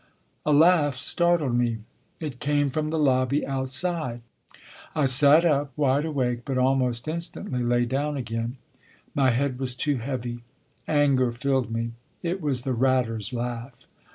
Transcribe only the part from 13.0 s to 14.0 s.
s laugh.